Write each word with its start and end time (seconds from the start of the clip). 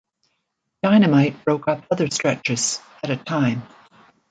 Dynamite 0.81 1.45
broke 1.45 1.67
up 1.67 1.85
other 1.91 2.09
stretches, 2.09 2.79
at 3.03 3.11
a 3.11 3.17
time. 3.17 3.61